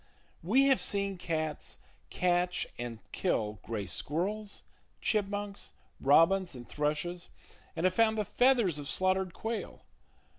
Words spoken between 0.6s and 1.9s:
have seen cats